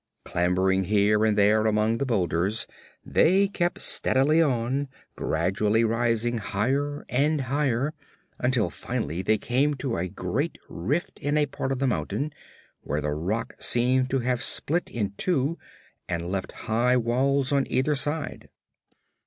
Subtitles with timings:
[0.25, 2.65] Clambering here and there among the boulders
[3.05, 7.93] they kept steadily on, gradually rising higher and higher
[8.39, 12.33] until finally they came to a great rift in a part of the mountain,
[12.81, 15.59] where the rock seemed to have split in two
[16.09, 18.49] and left high walls on either side.